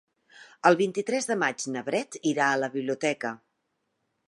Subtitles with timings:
[0.69, 3.35] El vint-i-tres de maig na Bet irà a la biblioteca.